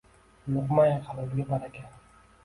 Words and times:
Luqmai 0.53 0.93
halolga 1.09 1.45
baraka 1.51 1.83